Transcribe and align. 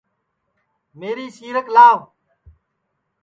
میری 0.99 1.27
سیرک 1.35 1.67
لاوَ 1.75 1.99